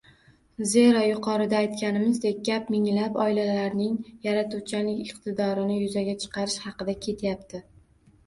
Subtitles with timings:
[0.69, 7.61] Zero, yuqorida aytganimizdek, gap minglab oilalarning yaratuvchanlik iqtidorini yuzaga chiqarish haqida ketyapti.